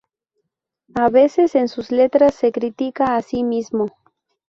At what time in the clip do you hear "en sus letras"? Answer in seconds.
1.53-2.33